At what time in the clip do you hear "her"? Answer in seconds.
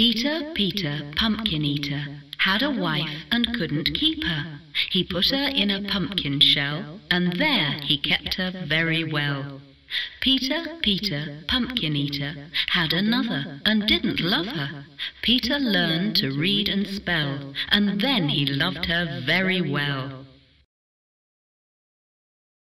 4.24-4.58, 5.28-5.48, 8.36-8.50, 14.46-14.86, 18.86-19.20